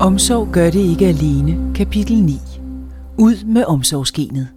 [0.00, 1.74] Omsorg gør det ikke alene.
[1.74, 2.32] Kapitel 9.
[3.18, 4.48] Ud med omsorgsgenet.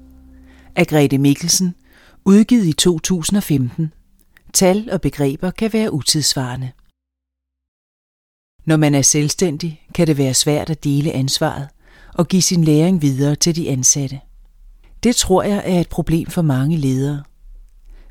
[0.75, 1.75] Af Grete Mikkelsen.
[2.25, 3.93] Udgivet i 2015.
[4.53, 6.71] Tal og begreber kan være utidsvarende.
[8.65, 11.67] Når man er selvstændig, kan det være svært at dele ansvaret
[12.13, 14.19] og give sin læring videre til de ansatte.
[15.03, 17.23] Det tror jeg er et problem for mange ledere.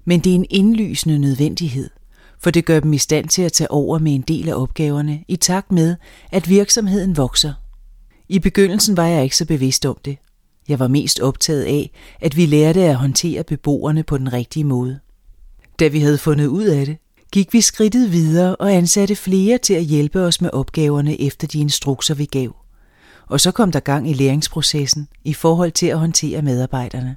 [0.04, 1.90] Men det er en indlysende nødvendighed–
[2.42, 5.24] for det gør dem i stand til at tage over med en del af opgaverne
[5.28, 5.96] i takt med,
[6.32, 7.52] at virksomheden vokser.
[8.28, 10.18] I begyndelsen var jeg ikke så bevidst om det.
[10.68, 14.98] Jeg var mest optaget af, at vi lærte at håndtere beboerne på den rigtige måde.
[15.78, 16.96] Da vi havde fundet ud af det,
[17.32, 21.58] gik vi skridtet videre og ansatte flere til at hjælpe os med opgaverne efter de
[21.58, 22.56] instrukser, vi gav.
[23.26, 27.16] Og så kom der gang i læringsprocessen i forhold til at håndtere medarbejderne.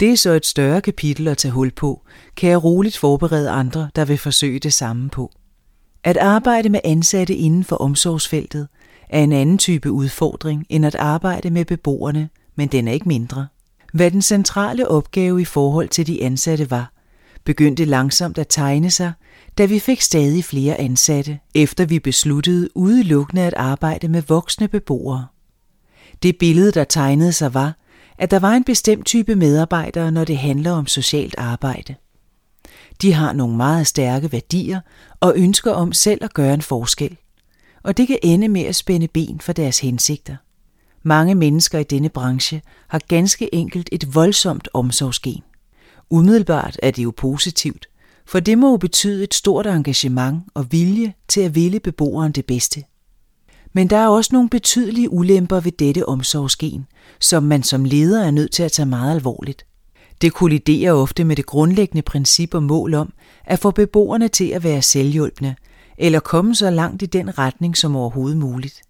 [0.00, 2.02] Det er så et større kapitel at tage hul på,
[2.36, 5.32] kan jeg roligt forberede andre, der vil forsøge det samme på.
[6.04, 8.68] At arbejde med ansatte inden for omsorgsfeltet
[9.10, 13.46] er en anden type udfordring end at arbejde med beboerne, men den er ikke mindre.
[13.92, 16.92] Hvad den centrale opgave i forhold til de ansatte var,
[17.44, 19.12] begyndte langsomt at tegne sig,
[19.58, 25.26] da vi fik stadig flere ansatte, efter vi besluttede udelukkende at arbejde med voksne beboere.
[26.22, 27.74] Det billede, der tegnede sig, var,
[28.18, 31.94] at der var en bestemt type medarbejdere, når det handler om socialt arbejde.
[33.02, 34.80] De har nogle meget stærke værdier
[35.20, 37.16] og ønsker om selv at gøre en forskel.
[37.82, 40.36] Og det kan ende med at spænde ben for deres hensigter.
[41.02, 45.42] Mange mennesker i denne branche har ganske enkelt et voldsomt omsorgsgen.
[46.10, 47.86] Umiddelbart er det jo positivt,
[48.26, 52.46] for det må jo betyde et stort engagement og vilje til at ville beboeren det
[52.46, 52.84] bedste.
[53.76, 56.86] Men der er også nogle betydelige ulemper ved dette omsorgsgen,
[57.20, 59.66] som man som leder er nødt til at tage meget alvorligt.
[60.20, 63.12] Det kolliderer ofte med det grundlæggende princip og mål om
[63.44, 65.56] at få beboerne til at være selvhjulpne,
[65.98, 68.82] eller komme så langt i den retning som overhovedet muligt.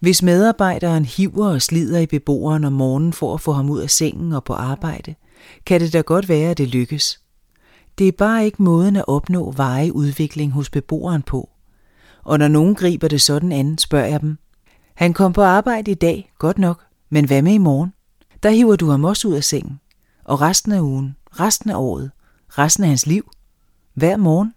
[0.00, 3.90] Hvis medarbejderen hiver og slider i beboeren om morgenen for at få ham ud af
[3.90, 5.14] sengen og på arbejde,
[5.66, 7.20] kan det da godt være, at det lykkes.
[7.98, 11.53] Det er bare ikke måden at opnå veje udvikling hos beboeren på.
[12.24, 14.38] Og når nogen griber det sådan an, spørger jeg dem.
[14.94, 17.92] Han kom på arbejde i dag, godt nok, men hvad med i morgen?
[18.42, 19.80] Der hiver du ham også ud af sengen.
[20.24, 22.10] Og resten af ugen, resten af året,
[22.48, 23.30] resten af hans liv,
[23.94, 24.54] hver morgen.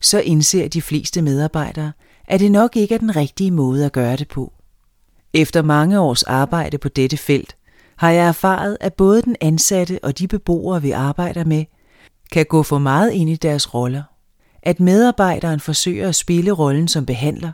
[0.00, 1.92] Så indser de fleste medarbejdere,
[2.28, 4.52] at det nok ikke er den rigtige måde at gøre det på.
[5.34, 7.56] Efter mange års arbejde på dette felt,
[7.96, 11.64] har jeg erfaret, at både den ansatte og de beboere, vi arbejder med,
[12.32, 14.02] kan gå for meget ind i deres roller.
[14.62, 17.52] At medarbejderen forsøger at spille rollen som behandler,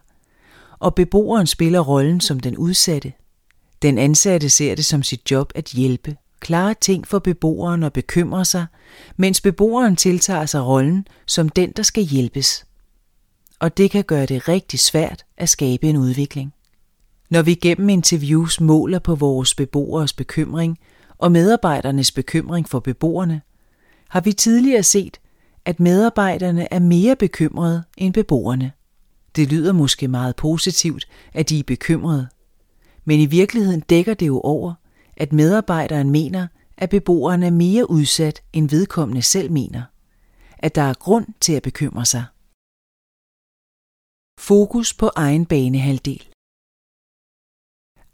[0.79, 3.13] og beboeren spiller rollen som den udsatte.
[3.83, 8.45] Den ansatte ser det som sit job at hjælpe, klare ting for beboeren og bekymre
[8.45, 8.67] sig,
[9.17, 12.65] mens beboeren tiltager sig rollen som den, der skal hjælpes.
[13.59, 16.55] Og det kan gøre det rigtig svært at skabe en udvikling.
[17.31, 20.79] Når vi gennem interviews måler på vores beboeres bekymring
[21.19, 23.41] og medarbejdernes bekymring for beboerne,
[24.09, 25.21] har vi tidligere set,
[25.69, 28.73] at medarbejderne er mere bekymrede end beboerne.
[29.37, 32.29] Det lyder måske meget positivt, at de er bekymrede,
[33.05, 34.75] men i virkeligheden dækker det jo over,
[35.17, 36.47] at medarbejderen mener,
[36.77, 39.83] at beboeren er mere udsat, end vedkommende selv mener.
[40.59, 42.25] At der er grund til at bekymre sig.
[44.41, 46.29] Fokus på egen banehalvdel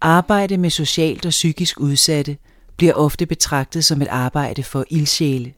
[0.01, 2.37] Arbejde med socialt og psykisk udsatte
[2.77, 5.53] bliver ofte betragtet som et arbejde for ildsjæle.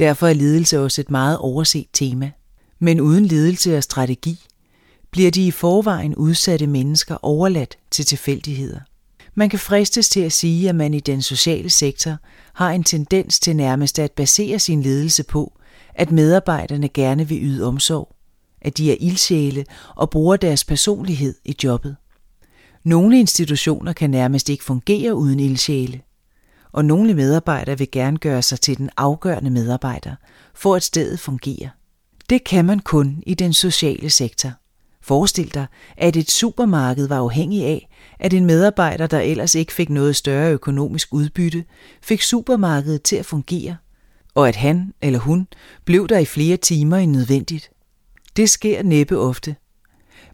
[0.00, 2.30] Derfor er ledelse også et meget overset tema.
[2.78, 4.38] Men uden ledelse og strategi
[5.10, 8.80] bliver de i forvejen udsatte mennesker overladt til tilfældigheder.
[9.34, 12.16] Man kan fristes til at sige, at man i den sociale sektor
[12.52, 15.52] har en tendens til nærmest at basere sin ledelse på,
[15.94, 18.16] at medarbejderne gerne vil yde omsorg,
[18.62, 19.64] at de er ildsjæle
[19.96, 21.96] og bruger deres personlighed i jobbet.
[22.84, 26.00] Nogle institutioner kan nærmest ikke fungere uden ildsjæle,
[26.72, 30.14] og nogle medarbejdere vil gerne gøre sig til den afgørende medarbejder,
[30.54, 31.68] for at stedet fungerer.
[32.30, 34.50] Det kan man kun i den sociale sektor.
[35.02, 37.88] Forestil dig, at et supermarked var afhængig af,
[38.18, 41.64] at en medarbejder, der ellers ikke fik noget større økonomisk udbytte,
[42.02, 43.76] fik supermarkedet til at fungere,
[44.34, 45.46] og at han eller hun
[45.84, 47.70] blev der i flere timer end nødvendigt.
[48.36, 49.56] Det sker næppe ofte.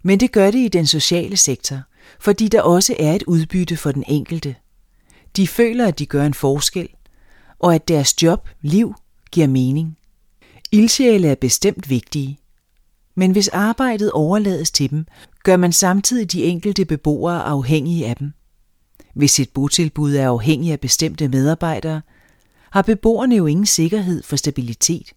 [0.03, 1.81] Men det gør det i den sociale sektor,
[2.21, 4.55] fordi der også er et udbytte for den enkelte.
[5.37, 6.89] De føler, at de gør en forskel,
[7.59, 8.95] og at deres job, liv,
[9.31, 9.99] giver mening.
[10.73, 12.39] Ildsjæle er bestemt vigtige,
[13.15, 15.07] men hvis arbejdet overlades til dem,
[15.45, 18.33] gør man samtidig de enkelte beboere afhængige af dem.
[19.15, 22.03] Hvis et botilbud er afhængig af bestemte medarbejdere,
[22.71, 25.13] har beboerne jo ingen sikkerhed for stabilitet.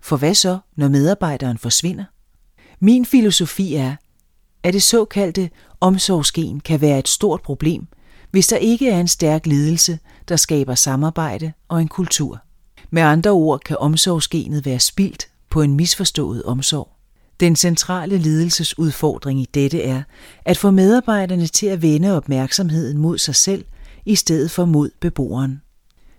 [0.00, 2.04] For hvad så, når medarbejderen forsvinder?
[2.80, 3.96] Min filosofi er,
[4.62, 5.50] at det såkaldte
[5.80, 7.86] omsorgsgen kan være et stort problem,
[8.34, 9.98] hvis der ikke er en stærk ledelse,
[10.28, 12.40] der skaber samarbejde og en kultur.
[12.90, 16.88] Med andre ord kan omsorgsgenet være spildt på en misforstået omsorg.
[17.40, 20.02] Den centrale ledelsesudfordring i dette er
[20.44, 23.64] at få medarbejderne til at vende opmærksomheden mod sig selv
[24.06, 25.60] i stedet for mod beboeren.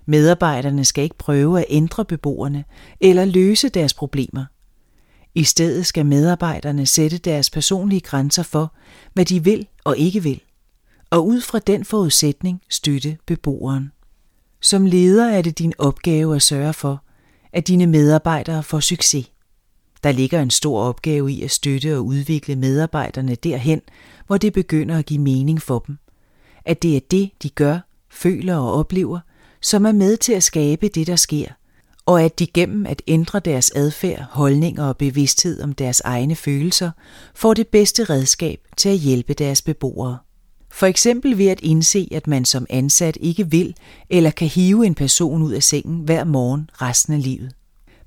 [0.05, 2.63] Medarbejderne skal ikke prøve at ændre beboerne
[3.01, 4.45] eller løse deres problemer.
[5.35, 8.73] I stedet skal medarbejderne sætte deres personlige grænser for,
[9.13, 10.41] hvad de vil og ikke vil,
[11.15, 13.91] og ud fra den forudsætning støtte beboeren.
[14.61, 17.03] Som leder er det din opgave at sørge for,
[17.53, 19.31] at dine medarbejdere får succes.
[20.03, 23.81] Der ligger en stor opgave i at støtte og udvikle medarbejderne derhen,
[24.27, 25.97] hvor det begynder at give mening for dem.
[26.65, 27.79] At det er det, de gør,
[28.09, 29.19] føler og oplever,
[29.61, 31.47] som er med til at skabe det, der sker,
[32.05, 36.91] og at de gennem at ændre deres adfærd, holdninger og bevidsthed om deres egne følelser,
[37.35, 40.17] får det bedste redskab til at hjælpe deres beboere.
[40.75, 43.75] For eksempel ved at indse, at man som ansat ikke vil
[44.09, 47.55] eller kan hive en person ud af sengen hver morgen resten af livet.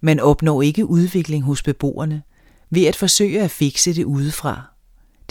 [0.01, 2.23] Man opnår ikke udvikling hos beboerne
[2.71, 4.63] ved at forsøge at fikse det udefra.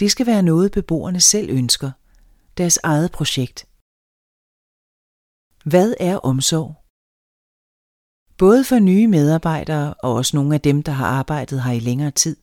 [0.00, 1.90] Det skal være noget, beboerne selv ønsker.
[2.56, 3.66] Deres eget projekt.
[5.64, 6.74] Hvad er omsorg?
[8.38, 12.10] Både for nye medarbejdere og også nogle af dem, der har arbejdet her i længere
[12.10, 12.36] tid,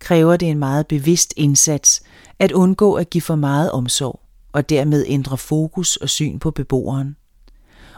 [0.00, 2.02] kræver det en meget bevidst indsats
[2.38, 4.20] at undgå at give for meget omsorg
[4.52, 7.16] og dermed ændre fokus og syn på beboeren.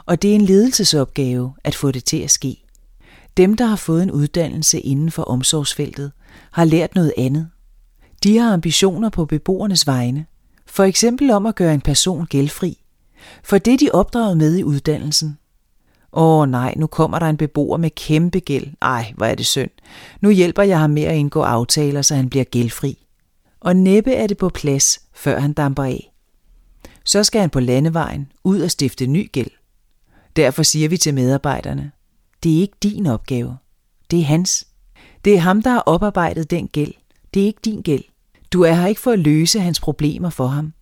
[0.06, 2.64] Og det er en ledelsesopgave at få det til at ske.
[3.36, 6.12] Dem, der har fået en uddannelse inden for omsorgsfeltet,
[6.52, 7.48] har lært noget andet.
[8.22, 10.26] De har ambitioner på beboernes vegne,
[10.66, 12.78] for eksempel om at gøre en person gældfri,
[13.44, 15.38] for det de opdraget med i uddannelsen.
[16.12, 18.66] Åh nej, nu kommer der en beboer med kæmpe gæld.
[18.82, 19.70] Ej, hvor er det synd.
[20.20, 23.06] Nu hjælper jeg ham med at indgå aftaler, så han bliver gældfri.
[23.60, 26.12] Og næppe er det på plads, før han damper af.
[27.04, 29.50] Så skal han på landevejen ud og stifte ny gæld.
[30.36, 31.90] Derfor siger vi til medarbejderne,
[32.42, 33.56] det er ikke din opgave.
[34.10, 34.66] Det er hans.
[35.24, 36.94] Det er ham, der har oparbejdet den gæld.
[37.34, 38.04] Det er ikke din gæld.
[38.52, 40.72] Du er her ikke for at løse hans problemer for ham.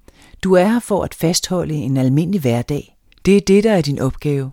[0.45, 2.97] Du er her for at fastholde en almindelig hverdag.
[3.25, 4.51] Det er det, der er din opgave.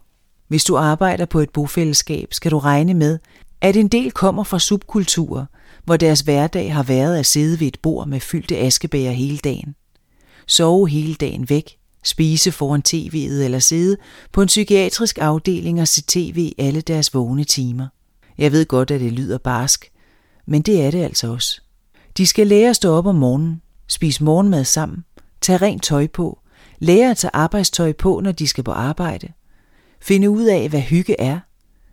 [0.48, 3.20] Hvis du arbejder på et bofællesskab, skal du regne med,
[3.62, 5.46] at en del kommer fra subkulturer,
[5.86, 9.76] hvor deres hverdag har været at sidde ved et bord med fyldte askebæger hele dagen.
[10.48, 13.98] Sove hele dagen væk, spise foran tv'et eller sidde
[14.32, 17.88] på en psykiatrisk afdeling og se tv alle deres vågne timer.
[18.38, 19.92] Jeg ved godt, at det lyder barsk,
[20.46, 21.62] men det er det altså også.
[22.18, 25.04] De skal lære at stå op om morgenen, spise morgenmad sammen,
[25.42, 26.40] tage rent tøj på,
[26.80, 29.28] lære at tage arbejdstøj på, når de skal på arbejde,
[30.02, 31.40] finde ud af, hvad hygge er,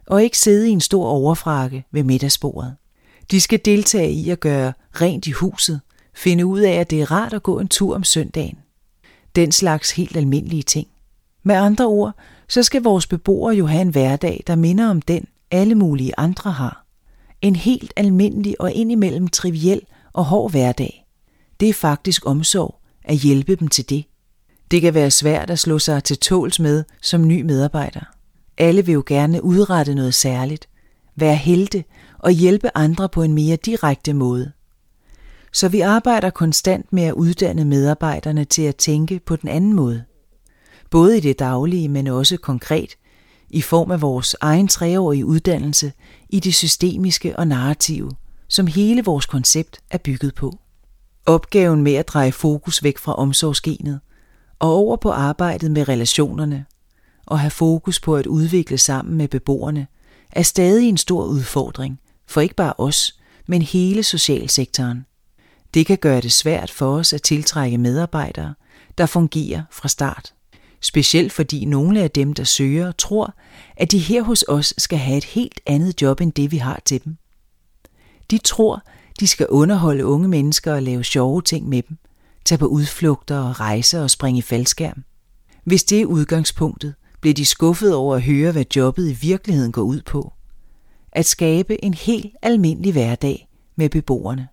[0.06, 2.76] og ikke sidde i en stor overfrakke ved middagsbordet.
[3.30, 5.80] De skal deltage i at gøre rent i huset,
[6.14, 8.58] finde ud af, at det er rart at gå en tur om søndagen.
[9.36, 10.88] Den slags helt almindelige ting.
[11.42, 12.16] Med andre ord,
[12.48, 16.52] så skal vores beboere jo have en hverdag, der minder om den, alle mulige andre
[16.52, 16.86] har.
[17.42, 19.80] En helt almindelig og indimellem triviel
[20.12, 21.06] og hård hverdag.
[21.60, 22.74] Det er faktisk omsorg
[23.04, 24.04] at hjælpe dem til det.
[24.70, 28.00] Det kan være svært at slå sig til tåls med som ny medarbejder.
[28.58, 30.69] Alle vil jo gerne udrette noget særligt,
[31.16, 31.84] være helte
[32.19, 34.53] og hjælpe andre på en mere direkte måde.
[35.53, 40.05] Så vi arbejder konstant med at uddanne medarbejderne til at tænke på den anden måde.
[40.91, 42.91] Både i det daglige, men også konkret,
[43.50, 45.93] i form af vores egen treårige uddannelse
[46.29, 48.10] i det systemiske og narrative,
[48.48, 50.58] som hele vores koncept er bygget på.
[51.27, 54.00] Opgaven med at dreje fokus væk fra omsorgsgenet
[54.64, 56.64] og over på arbejdet med relationerne
[57.26, 59.86] og have fokus på at udvikle sammen med beboerne
[60.32, 65.06] er stadig en stor udfordring for ikke bare os, men hele socialsektoren.
[65.74, 68.54] Det kan gøre det svært for os at tiltrække medarbejdere,
[68.98, 70.34] der fungerer fra start.
[70.80, 73.34] Specielt fordi nogle af dem, der søger, tror,
[73.76, 76.82] at de her hos os skal have et helt andet job end det, vi har
[76.84, 77.16] til dem.
[78.30, 78.82] De tror,
[79.20, 81.98] de skal underholde unge mennesker og lave sjove ting med dem,
[82.44, 85.05] tage på udflugter og rejse og springe i faldskærm.
[85.65, 89.82] Hvis det er udgangspunktet, bliver de skuffet over at høre, hvad jobbet i virkeligheden går
[89.82, 90.32] ud på.
[91.13, 94.48] At skabe en helt almindelig hverdag med beboerne.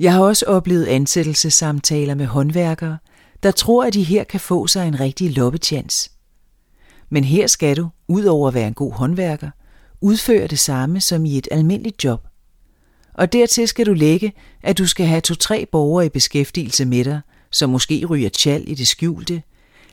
[0.00, 2.98] Jeg har også oplevet ansættelsessamtaler med håndværkere,
[3.42, 6.10] der tror, at de her kan få sig en rigtig loppetjans.
[7.10, 9.50] Men her skal du, udover at være en god håndværker,
[10.00, 12.26] udføre det samme som i et almindeligt job.
[13.14, 14.32] Og dertil skal du lægge,
[14.62, 17.20] at du skal have to-tre borgere i beskæftigelse med dig,
[17.54, 19.42] som måske ryger tjal i det skjulte,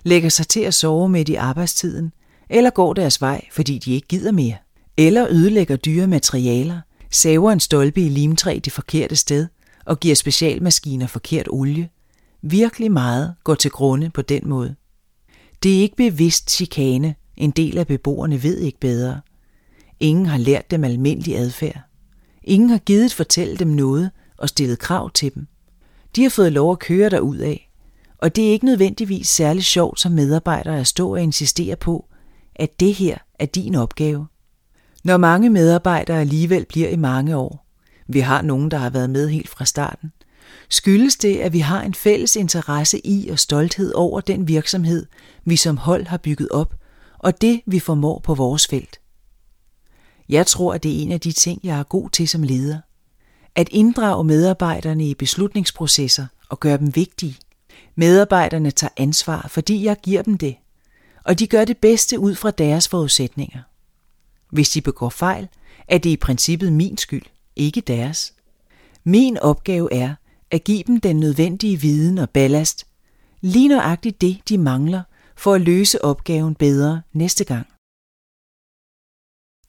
[0.04, 2.12] lægger sig til at sove midt i arbejdstiden,
[2.50, 4.56] eller går deres vej, fordi de ikke gider mere,
[4.98, 9.48] eller ødelægger dyre materialer, saver en stolpe i limtræ det forkerte sted–
[9.86, 11.90] og giver specialmaskiner forkert olie.
[12.42, 14.76] Virkelig meget går til grunde på den måde.
[15.64, 17.16] Det er ikke bevidst chikane.
[17.38, 19.22] En del af beboerne ved ikke bedre.
[20.00, 21.82] Ingen har lært dem almindelig adfærd.
[22.44, 25.48] Ingen har givet fortælle dem noget og stillet krav til dem.
[26.16, 27.72] De har fået lov at køre derud af,
[28.18, 32.06] og det er ikke nødvendigvis særlig sjovt som medarbejder at stå og insistere på,
[32.56, 34.28] at det her er din opgave.
[35.04, 37.66] Når mange medarbejdere alligevel bliver i mange år,
[38.08, 40.12] vi har nogen, der har været med helt fra starten,
[40.70, 45.06] skyldes det, at vi har en fælles interesse i og stolthed over den virksomhed,
[45.46, 46.76] vi som hold har bygget op,
[47.20, 49.00] og det, vi formår på vores felt.
[50.30, 52.80] Jeg tror, at det er en af de ting, jeg er god til som leder.
[53.56, 57.38] At inddrage medarbejderne i beslutningsprocesser og gøre dem vigtige.
[57.96, 60.56] Medarbejderne tager ansvar, fordi jeg giver dem det,
[61.24, 63.62] og de gør det bedste ud fra deres forudsætninger.
[64.50, 65.48] Hvis de begår fejl,
[65.88, 68.34] er det i princippet min skyld, ikke deres.
[69.04, 70.16] Min opgave er
[70.52, 72.88] at give dem den nødvendige viden og ballast,
[73.42, 75.04] lige nøjagtigt det, de mangler
[75.36, 77.68] for at løse opgaven bedre næste gang.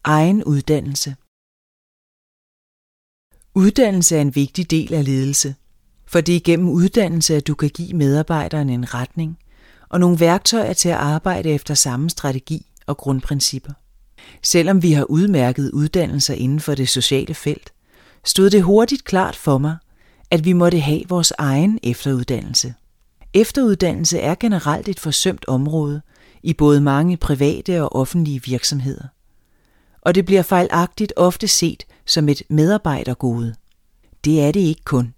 [0.05, 1.17] Egen uddannelse
[3.55, 5.55] Uddannelse er en vigtig del af ledelse,
[6.07, 9.39] for det er gennem uddannelse, at du kan give medarbejderne en retning
[9.89, 13.73] og nogle værktøjer til at arbejde efter samme strategi og grundprincipper.
[14.43, 17.73] Selvom vi har udmærket uddannelser inden for det sociale felt,
[18.25, 19.77] stod det hurtigt klart for mig,
[20.31, 22.75] at vi måtte have vores egen efteruddannelse.
[23.35, 26.03] Efteruddannelse er generelt et forsømt område
[26.43, 29.05] i både mange private og offentlige virksomheder.
[30.03, 33.55] Og det bliver fejlagtigt ofte set som et medarbejdergode.
[34.25, 35.15] Det er det ikke kun.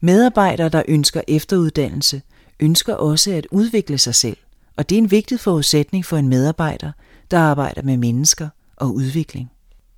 [0.00, 2.22] Medarbejdere, der ønsker efteruddannelse,
[2.60, 4.36] ønsker også at udvikle sig selv,
[4.76, 6.92] og det er en vigtig forudsætning for en medarbejder,
[7.30, 9.50] der arbejder med mennesker og udvikling.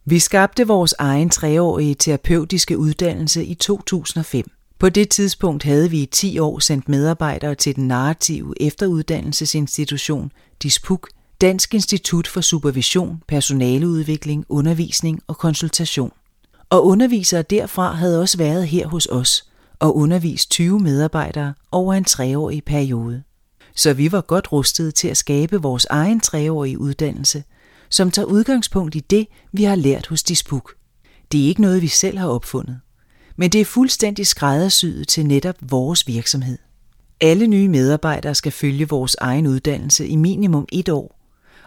[0.04, 4.50] Vi skabte vores egen treårige terapeutiske uddannelse i 2005.
[4.78, 10.32] På det tidspunkt havde vi i 10 år sendt medarbejdere til den narrative efteruddannelsesinstitution
[10.62, 11.08] DISPUK,
[11.40, 16.12] Dansk Institut for Supervision, Personaleudvikling, Undervisning og Konsultation.
[16.70, 19.44] Og undervisere derfra havde også været her hos os
[19.78, 23.22] og undervist 20 medarbejdere over en treårig periode.
[23.76, 27.44] Så vi var godt rustet til at skabe vores egen treårige uddannelse,
[27.90, 30.74] som tager udgangspunkt i det, vi har lært hos Dispuk.
[31.32, 32.80] Det er ikke noget, vi selv har opfundet,
[33.36, 36.58] men det er fuldstændig skræddersyet til netop vores virksomhed.
[37.20, 41.23] Alle nye medarbejdere skal følge vores egen uddannelse i minimum et år.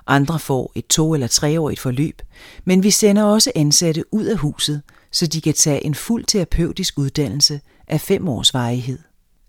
[0.08, 2.22] Andre får et to- eller treårigt forløb,
[2.66, 7.00] men vi sender også ansatte ud af huset, så de kan tage en fuld terapeutisk
[7.00, 9.00] uddannelse af fem års varighed.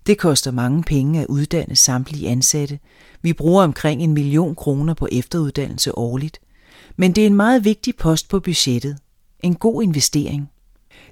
[0.07, 2.79] Det koster mange penge at uddanne samtlige ansatte.
[3.23, 6.39] Vi bruger omkring en million kroner på efteruddannelse årligt.
[6.97, 8.99] Men det er en meget vigtig post på budgettet.
[9.43, 10.51] En god investering.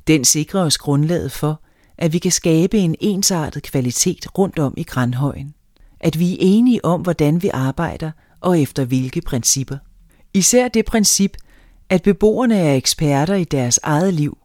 [0.06, 1.60] Den sikrer os grundlaget for,
[1.98, 5.54] at vi kan skabe en ensartet kvalitet rundt om i Grandhøjen.
[6.00, 8.10] At vi er enige om, hvordan vi arbejder
[8.46, 9.76] og efter hvilke principper.
[10.34, 11.36] Især det princip,
[11.88, 14.38] at beboerne er eksperter i deres eget liv,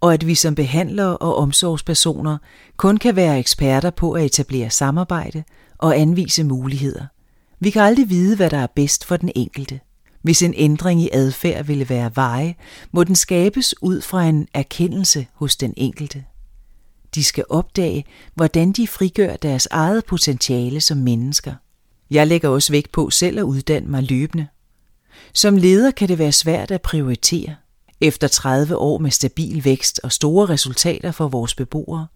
[0.00, 2.38] og at vi som behandlere og omsorgspersoner
[2.76, 5.44] kun kan være eksperter på at etablere samarbejde
[5.78, 7.06] og anvise muligheder.
[7.60, 9.80] Vi kan aldrig vide, hvad der er bedst for den enkelte.
[10.22, 12.54] Hvis en ændring i adfærd ville være veje,
[12.92, 16.24] må den skabes ud fra en erkendelse hos den enkelte.
[17.14, 21.52] De skal opdage, hvordan de frigør deres eget potentiale som mennesker.
[22.10, 24.46] Jeg lægger også vægt på selv at uddanne mig løbende.
[25.32, 27.54] Som leder kan det være svært at prioritere.
[28.00, 32.06] Efter 30 år med stabil vækst og store resultater for vores beboere,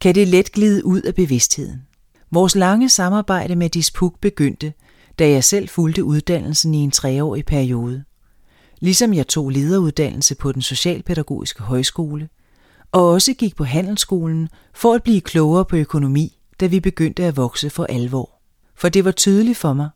[0.00, 1.82] kan det let glide ud af bevidstheden.
[2.30, 4.72] Vores lange samarbejde med Dispuk begyndte,
[5.18, 8.04] da jeg selv fulgte uddannelsen i en treårig periode.
[8.80, 12.28] Ligesom jeg tog lederuddannelse på den Socialpædagogiske Højskole,
[12.92, 17.36] og også gik på handelsskolen for at blive klogere på økonomi, da vi begyndte at
[17.36, 18.39] vokse for alvor.
[18.80, 19.88] For det var tydeligt for mig,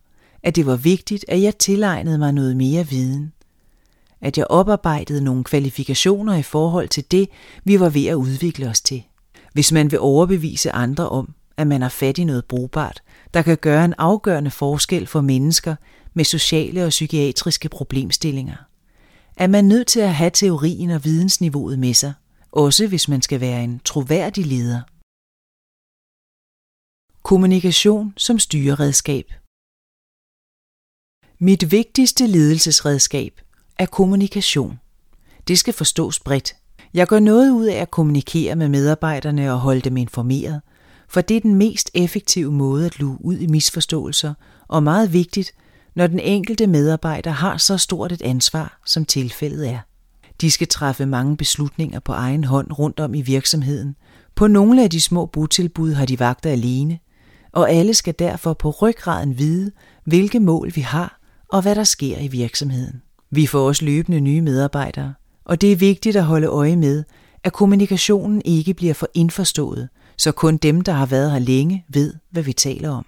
[0.43, 3.33] at det var vigtigt, at jeg tilegnede mig noget mere viden.
[4.21, 7.29] At jeg oparbejdede nogle kvalifikationer i forhold til det,
[7.65, 9.03] vi var ved at udvikle os til.
[9.53, 13.03] Hvis man vil overbevise andre om, at man har fat i noget brugbart,
[13.35, 15.77] der kan gøre en afgørende forskel for mennesker
[16.15, 18.57] med sociale og psykiatriske problemstillinger,
[19.37, 22.13] er man nødt til at have teorien og vidensniveauet med sig,
[22.53, 24.81] også hvis man skal være en troværdig leder.
[27.25, 29.25] Kommunikation som styreredskab
[31.39, 33.41] Mit vigtigste ledelsesredskab
[33.79, 34.79] er kommunikation.
[35.49, 36.55] Det skal forstås bredt.
[36.95, 40.61] Jeg gør noget ud af at kommunikere med medarbejderne og holde dem informeret,
[41.09, 44.35] for det er den mest effektive måde at luge ud i misforståelser,
[44.69, 45.53] og meget vigtigt,
[45.95, 49.79] når den enkelte medarbejder har så stort et ansvar, som tilfældet er.
[50.41, 53.97] De skal træffe mange beslutninger på egen hånd rundt om i virksomheden.
[54.35, 56.99] På nogle af de små botilbud har de vagter alene,
[57.55, 59.71] og alle skal derfor på ryggraden vide,
[60.05, 63.03] hvilke mål vi har og hvad der sker i virksomheden.
[63.31, 67.05] Vi får også løbende nye medarbejdere, og det er vigtigt at holde øje med,
[67.45, 72.15] at kommunikationen ikke bliver for indforstået, så kun dem, der har været her længe, ved,
[72.31, 73.07] hvad vi taler om.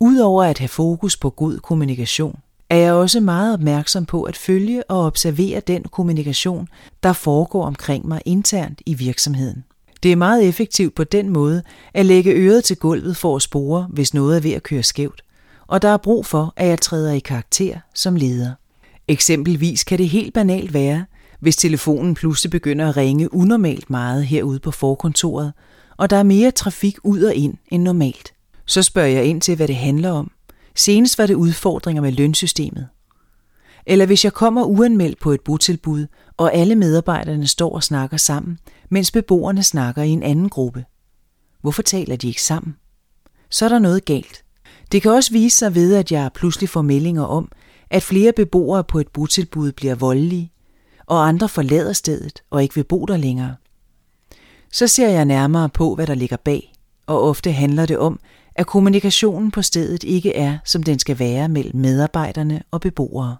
[0.00, 2.38] Udover at have fokus på god kommunikation,
[2.70, 6.68] er jeg også meget opmærksom på at følge og observere den kommunikation,
[7.02, 9.64] der foregår omkring mig internt i virksomheden.
[10.02, 11.62] Det er meget effektivt på den måde
[11.94, 15.22] at lægge øret til gulvet for at spore, hvis noget er ved at køre skævt,
[15.66, 18.52] og der er brug for, at jeg træder i karakter som leder.
[19.08, 21.04] Eksempelvis kan det helt banalt være,
[21.40, 25.52] hvis telefonen pludselig begynder at ringe unormalt meget herude på forkontoret,
[25.96, 28.32] og der er mere trafik ud og ind end normalt.
[28.66, 30.30] Så spørger jeg ind til, hvad det handler om.
[30.74, 32.88] Senest var det udfordringer med lønsystemet.
[33.86, 36.06] Eller hvis jeg kommer uanmeldt på et botilbud,
[36.36, 38.58] og alle medarbejderne står og snakker sammen,
[38.92, 40.84] mens beboerne snakker i en anden gruppe.
[41.60, 42.76] Hvorfor taler de ikke sammen?
[43.50, 44.44] Så er der noget galt.
[44.92, 47.52] Det kan også vise sig ved, at jeg pludselig får meldinger om,
[47.90, 50.52] at flere beboere på et botilbud bliver voldelige,
[51.06, 53.56] og andre forlader stedet og ikke vil bo der længere.
[54.72, 56.72] Så ser jeg nærmere på, hvad der ligger bag,
[57.06, 58.20] og ofte handler det om,
[58.54, 63.36] at kommunikationen på stedet ikke er, som den skal være mellem medarbejderne og beboere.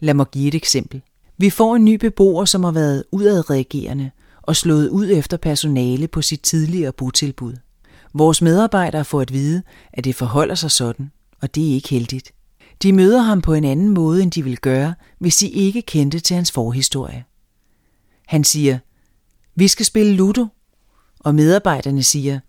[0.00, 1.02] Lad mig give et eksempel.
[1.36, 4.10] Vi får en ny beboer, som har været udadreagerende
[4.42, 7.54] og slået ud efter personale på sit tidligere botilbud.
[8.14, 12.32] Vores medarbejdere får at vide, at det forholder sig sådan, og det er ikke heldigt.
[12.82, 16.20] De møder ham på en anden måde, end de ville gøre, hvis de ikke kendte
[16.20, 17.24] til hans forhistorie.
[18.26, 18.78] Han siger,
[19.54, 20.46] vi skal spille Ludo,
[21.20, 22.40] og medarbejderne siger,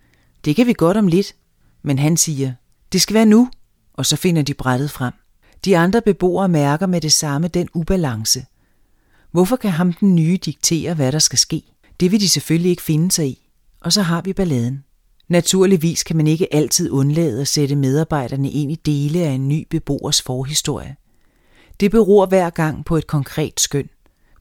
[0.45, 1.35] det kan vi godt om lidt,
[1.81, 2.53] men han siger,
[2.91, 3.49] det skal være nu,
[3.93, 5.13] og så finder de brættet frem.
[5.65, 8.45] De andre beboere mærker med det samme den ubalance.
[9.31, 11.63] Hvorfor kan ham den nye diktere, hvad der skal ske?
[12.03, 13.49] Det vil de selvfølgelig ikke finde sig i,
[13.81, 14.83] og så har vi balladen.
[15.27, 19.67] Naturligvis kan man ikke altid undlade at sætte medarbejderne ind i dele af en ny
[19.69, 20.95] beboers forhistorie.
[21.79, 23.89] Det beror hver gang på et konkret skøn,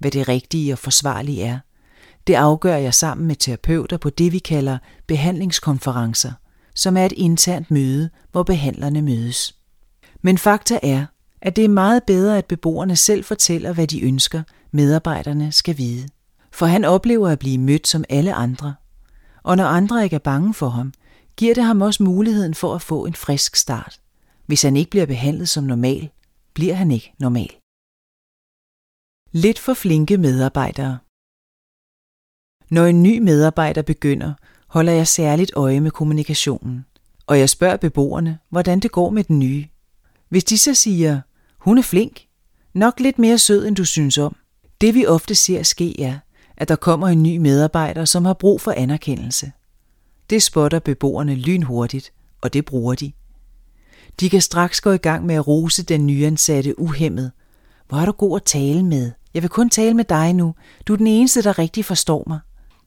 [0.00, 1.58] hvad det rigtige og forsvarlige er.
[2.26, 6.32] Det afgør jeg sammen med terapeuter på det, vi kalder behandlingskonferencer,
[6.74, 9.54] som er et internt møde, hvor behandlerne mødes.
[10.22, 11.06] Men fakta er,
[11.42, 16.08] at det er meget bedre, at beboerne selv fortæller, hvad de ønsker, medarbejderne skal vide.
[16.52, 18.74] For han oplever at blive mødt som alle andre,
[19.42, 20.92] og når andre ikke er bange for ham,
[21.36, 24.00] giver det ham også muligheden for at få en frisk start.
[24.46, 26.10] Hvis han ikke bliver behandlet som normal,
[26.54, 27.50] bliver han ikke normal.
[29.32, 30.98] Lidt for flinke medarbejdere
[32.70, 34.34] Når en ny medarbejder begynder,
[34.66, 36.86] holder jeg særligt øje med kommunikationen,
[37.26, 39.66] og jeg spørger beboerne, hvordan det går med den nye.
[40.28, 41.20] Hvis de så siger,
[41.58, 42.26] hun er flink,
[42.72, 44.36] nok lidt mere sød, end du synes om,
[44.80, 46.18] det vi ofte ser ske er,
[46.62, 49.52] at der kommer en ny medarbejder, som har brug for anerkendelse.
[50.30, 53.12] Det spotter beboerne lynhurtigt, og det bruger de.
[54.20, 57.32] De kan straks gå i gang med at rose den nyansatte uhemmet.
[57.88, 59.10] Hvor er du god at tale med.
[59.34, 60.54] Jeg vil kun tale med dig nu.
[60.86, 62.38] Du er den eneste, der rigtig forstår mig.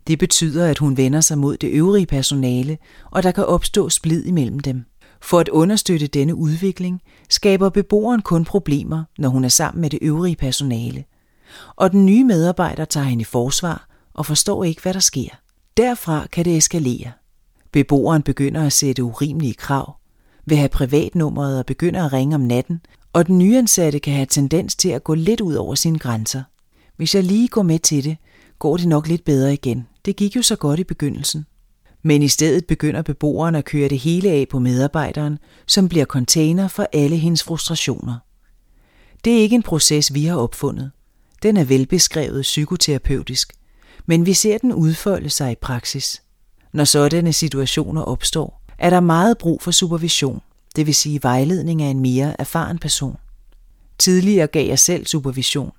[0.08, 2.78] Det betyder, at hun vender sig mod det øvrige personale,
[3.12, 4.86] og der kan opstå splid imellem dem.
[5.22, 10.00] For at understøtte denne udvikling, skaber beboeren kun problemer, når hun er sammen med det
[10.02, 11.04] øvrige personale–
[11.76, 15.30] og den nye medarbejder tager hende i forsvar og forstår ikke, hvad der sker.
[15.78, 17.12] Derfra kan det eskalere.
[17.72, 19.96] Beboeren begynder at sætte urimelige krav,
[20.46, 22.82] vil have privatnummeret og begynder at ringe om natten,
[23.14, 26.44] og den nyansatte kan have tendens til at gå lidt ud over sine grænser.
[26.98, 28.18] Hvis jeg lige går med til det,
[28.60, 29.88] går det nok lidt bedre igen.
[30.06, 31.46] Det gik jo så godt i begyndelsen.
[32.04, 36.68] Men i stedet begynder beboeren at køre det hele af på medarbejderen, som bliver container
[36.68, 38.16] for alle hendes frustrationer.
[39.26, 40.92] Det er ikke en proces, vi har opfundet.
[41.46, 43.54] Den er velbeskrevet psykoterapeutisk,
[44.06, 46.22] men vi ser den udfolde sig i praksis.
[46.74, 50.42] Når sådanne situationer opstår, er der meget brug for supervision,
[50.76, 53.18] det vil sige vejledning af en mere erfaren person.
[53.98, 55.72] Tidligere gav jeg selv supervision,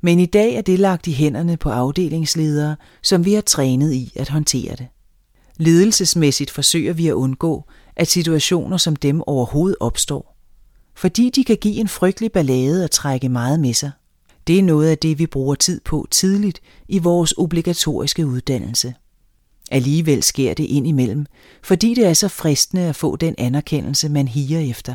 [0.00, 4.12] men i dag er det lagt i hænderne på afdelingsledere, som vi har trænet i
[4.16, 4.86] at håndtere det.
[5.56, 7.64] Ledelsesmæssigt forsøger vi at undgå,
[7.96, 10.36] at situationer som dem overhovedet opstår,
[10.94, 13.90] fordi de kan give en frygtelig ballade og trække meget med sig.
[14.46, 18.94] Det er noget af det, vi bruger tid på tidligt i vores obligatoriske uddannelse.
[19.70, 21.26] Alligevel sker det indimellem,
[21.62, 24.94] fordi det er så fristende at få den anerkendelse, man higer efter.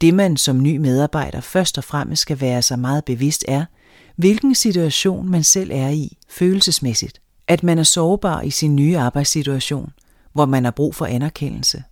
[0.00, 3.64] Det man som ny medarbejder først og fremmest skal være sig meget bevidst er,
[4.16, 7.20] hvilken situation man selv er i følelsesmæssigt.
[7.48, 9.92] At man er sårbar i sin nye arbejdssituation,
[10.32, 11.82] hvor man har brug for anerkendelse.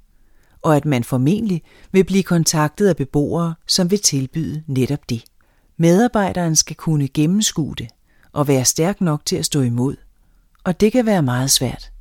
[0.62, 5.24] Og at man formentlig vil blive kontaktet af beboere, som vil tilbyde netop det.
[5.80, 7.88] Medarbejderen skal kunne gennemskue det
[8.32, 9.96] og være stærk nok til at stå imod.
[10.64, 11.92] Og det kan være meget svært.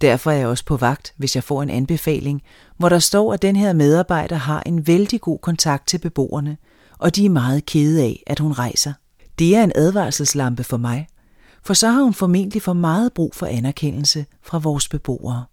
[0.00, 2.42] Derfor er jeg også på vagt, hvis jeg får en anbefaling,
[2.76, 6.56] hvor der står, at den her medarbejder har en vældig god kontakt til beboerne,
[6.98, 8.92] og de er meget kede af, at hun rejser.
[9.38, 11.06] Det er en advarselslampe for mig,
[11.62, 15.44] for så har hun formentlig for meget brug for anerkendelse fra vores beboere.